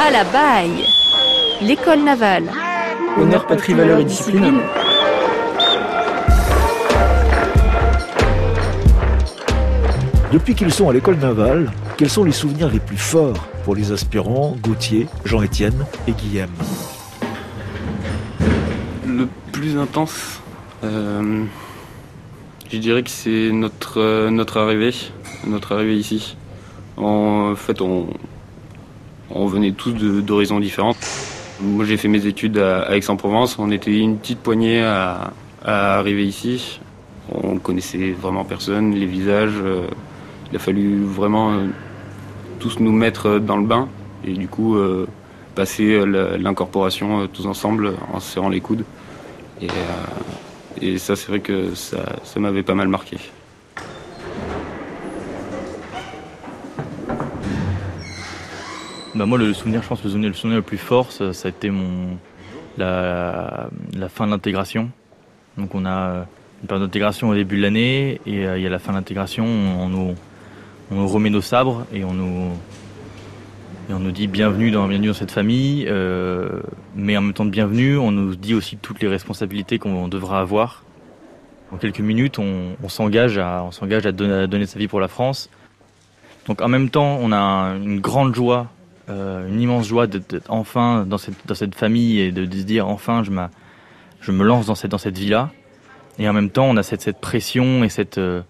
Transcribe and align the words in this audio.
À 0.00 0.10
la 0.10 0.24
baille 0.24 0.84
L'école 1.60 2.04
navale. 2.04 2.50
Honneur, 3.18 3.46
patrie, 3.46 3.74
valeur 3.74 3.98
et 3.98 4.04
discipline. 4.04 4.60
Depuis 10.32 10.54
qu'ils 10.54 10.72
sont 10.72 10.88
à 10.88 10.92
l'école 10.92 11.16
navale, 11.16 11.72
quels 11.96 12.10
sont 12.10 12.22
les 12.22 12.32
souvenirs 12.32 12.70
les 12.70 12.78
plus 12.78 12.96
forts 12.96 13.48
pour 13.64 13.74
les 13.74 13.90
aspirants 13.90 14.56
Gauthier, 14.62 15.08
Jean-Étienne 15.24 15.84
et 16.06 16.12
Guillaume? 16.12 16.50
Le 19.04 19.26
plus 19.50 19.76
intense, 19.76 20.40
euh, 20.84 21.44
je 22.70 22.78
dirais 22.78 23.02
que 23.02 23.10
c'est 23.10 23.50
notre, 23.50 24.00
euh, 24.00 24.30
notre 24.30 24.58
arrivée, 24.58 24.94
notre 25.44 25.72
arrivée 25.72 25.96
ici. 25.96 26.36
En 26.96 27.54
fait, 27.56 27.80
on, 27.80 28.06
on 29.30 29.46
venait 29.46 29.72
tous 29.72 29.92
d'horizons 29.92 30.60
différents. 30.60 30.94
Moi, 31.60 31.84
j'ai 31.84 31.96
fait 31.96 32.08
mes 32.08 32.26
études 32.26 32.58
à, 32.58 32.96
Aix-en-Provence. 32.96 33.58
On 33.58 33.70
était 33.70 33.96
une 33.96 34.18
petite 34.18 34.38
poignée 34.38 34.82
à, 34.82 35.32
arriver 35.64 36.24
ici. 36.24 36.80
On 37.32 37.58
connaissait 37.58 38.12
vraiment 38.12 38.44
personne, 38.44 38.94
les 38.94 39.06
visages. 39.06 39.54
Euh, 39.56 39.86
il 40.50 40.56
a 40.56 40.58
fallu 40.58 41.02
vraiment 41.02 41.52
euh, 41.52 41.66
tous 42.58 42.78
nous 42.80 42.92
mettre 42.92 43.38
dans 43.38 43.58
le 43.58 43.66
bain 43.66 43.88
et 44.24 44.32
du 44.32 44.48
coup 44.48 44.76
euh, 44.76 45.06
passer 45.54 46.02
l'incorporation 46.38 47.26
tous 47.26 47.46
ensemble 47.46 47.92
en 48.14 48.20
serrant 48.20 48.48
les 48.48 48.60
coudes. 48.60 48.84
Et, 50.80 50.96
ça, 50.98 51.16
c'est 51.16 51.28
vrai 51.28 51.40
que 51.40 51.74
ça 51.74 51.98
m'avait 52.36 52.62
pas 52.62 52.74
mal 52.74 52.88
marqué. 52.88 53.18
Bah 59.14 59.24
moi, 59.24 59.38
le 59.38 59.54
souvenir, 59.54 59.82
je 59.82 59.88
pense, 59.88 60.04
le 60.04 60.10
souvenir, 60.10 60.28
le 60.28 60.34
souvenir 60.34 60.58
le 60.58 60.62
plus 60.62 60.78
fort, 60.78 61.12
ça, 61.12 61.24
a 61.24 61.48
été 61.48 61.70
mon, 61.70 62.18
la, 62.76 63.68
la 63.96 64.08
fin 64.08 64.26
de 64.26 64.32
l'intégration. 64.32 64.90
Donc 65.56 65.74
on 65.74 65.86
a 65.86 66.26
une 66.62 66.68
période 66.68 66.86
d'intégration 66.86 67.28
au 67.30 67.34
début 67.34 67.56
de 67.56 67.62
l'année 67.62 68.20
et 68.26 68.46
euh, 68.46 68.58
il 68.58 68.62
y 68.62 68.66
a 68.66 68.70
la 68.70 68.78
fin 68.78 68.92
de 68.92 68.98
l'intégration, 68.98 69.44
on 69.44 69.88
nous, 69.88 70.14
on 70.90 70.94
nous 70.94 71.08
remet 71.08 71.30
nos 71.30 71.40
sabres 71.40 71.84
et 71.92 72.04
on 72.04 72.12
nous, 72.12 72.52
et 73.88 73.94
on 73.94 73.98
nous 73.98 74.10
dit 74.10 74.26
bienvenue 74.26 74.70
dans, 74.70 74.86
bienvenue 74.86 75.08
dans 75.08 75.14
cette 75.14 75.30
famille, 75.30 75.86
euh, 75.88 76.60
mais 76.94 77.16
en 77.16 77.22
même 77.22 77.32
temps 77.32 77.44
de 77.44 77.50
bienvenue, 77.50 77.96
on 77.96 78.10
nous 78.10 78.36
dit 78.36 78.54
aussi 78.54 78.76
toutes 78.76 79.00
les 79.00 79.08
responsabilités 79.08 79.78
qu'on 79.78 80.08
devra 80.08 80.40
avoir. 80.40 80.84
En 81.72 81.76
quelques 81.76 82.00
minutes, 82.00 82.38
on, 82.38 82.88
s'engage 82.88 83.36
à, 83.36 83.62
on 83.62 83.72
s'engage 83.72 84.06
à 84.06 84.08
à 84.08 84.12
donner 84.12 84.66
sa 84.66 84.78
vie 84.78 84.88
pour 84.88 85.00
la 85.00 85.08
France. 85.08 85.50
Donc 86.46 86.62
en 86.62 86.68
même 86.68 86.88
temps, 86.88 87.18
on 87.20 87.30
a 87.30 87.74
une 87.76 88.00
grande 88.00 88.34
joie 88.34 88.68
euh, 89.10 89.48
une 89.48 89.60
immense 89.60 89.86
joie 89.86 90.06
d'être 90.06 90.50
enfin 90.50 91.06
dans 91.06 91.16
cette, 91.16 91.74
famille 91.74 92.20
et 92.20 92.30
de, 92.30 92.44
se 92.44 92.64
dire 92.64 92.88
enfin 92.88 93.22
je, 93.22 94.32
me 94.32 94.44
lance 94.44 94.66
dans 94.66 94.74
cette, 94.74 94.90
dans 94.90 94.98
vie-là. 94.98 95.50
Et 96.18 96.28
en 96.28 96.32
même 96.32 96.50
temps, 96.50 96.66
on 96.66 96.76
a 96.76 96.82
cette, 96.82 97.18
pression 97.18 97.84
et 97.84 97.88
cette, 97.88 98.18
euh, 98.18 98.42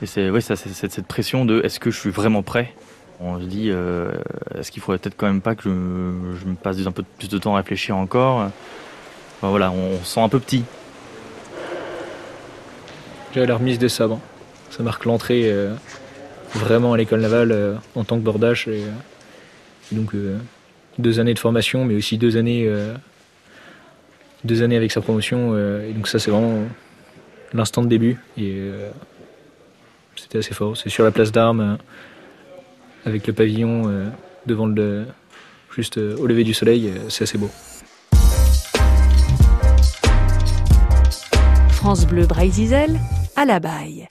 et 0.00 0.06
cette, 0.06 1.06
pression 1.06 1.44
de 1.44 1.60
est-ce 1.64 1.80
que 1.80 1.90
je 1.90 1.98
suis 1.98 2.10
vraiment 2.10 2.42
prêt? 2.42 2.72
On 3.20 3.40
se 3.40 3.44
dit 3.44 3.70
euh, 3.70 4.12
est-ce 4.56 4.70
qu'il 4.70 4.82
faudrait 4.82 4.98
peut-être 4.98 5.16
quand 5.16 5.26
même 5.26 5.40
pas 5.40 5.56
que 5.56 5.64
je, 5.64 5.68
me 5.68 6.54
passe 6.54 6.76
un 6.86 6.92
peu 6.92 7.02
plus 7.18 7.28
de 7.28 7.38
temps 7.38 7.54
à 7.54 7.58
réfléchir 7.58 7.96
encore? 7.96 8.50
Voilà, 9.40 9.72
on, 9.72 10.02
sent 10.04 10.20
un 10.20 10.28
peu 10.28 10.38
petit. 10.38 10.64
J'ai 13.34 13.44
la 13.44 13.56
remise 13.56 13.78
des 13.78 13.88
sabres. 13.88 14.20
Ça 14.70 14.82
marque 14.82 15.04
l'entrée 15.04 15.52
vraiment 16.54 16.92
à 16.92 16.96
l'école 16.96 17.20
navale 17.20 17.78
en 17.94 18.04
tant 18.04 18.16
que 18.16 18.22
bordage. 18.22 18.68
Donc 19.92 20.14
euh, 20.14 20.38
deux 20.98 21.20
années 21.20 21.34
de 21.34 21.38
formation, 21.38 21.84
mais 21.84 21.94
aussi 21.94 22.18
deux 22.18 22.36
années, 22.36 22.64
euh, 22.66 22.94
avec 24.44 24.92
sa 24.92 25.00
promotion. 25.00 25.52
Euh, 25.52 25.88
et 25.88 25.92
donc 25.92 26.08
ça, 26.08 26.18
c'est 26.18 26.30
vraiment 26.30 26.64
l'instant 27.52 27.82
de 27.82 27.88
début. 27.88 28.18
Et 28.36 28.58
c'était 30.16 30.38
assez 30.38 30.54
fort. 30.54 30.76
C'est 30.76 30.90
sur 30.90 31.04
la 31.04 31.10
place 31.10 31.32
d'armes, 31.32 31.78
avec 33.04 33.26
le 33.26 33.32
pavillon 33.32 34.10
devant 34.46 34.66
le, 34.66 35.04
juste 35.74 35.98
au 35.98 36.26
lever 36.26 36.44
du 36.44 36.54
soleil. 36.54 36.92
c'est 37.08 37.24
assez 37.24 37.38
beau. 37.38 37.50
France 41.70 42.06
Bleu 42.06 42.26
Braille 42.26 42.52
à 43.36 43.44
la 43.44 43.60
baille. 43.60 44.08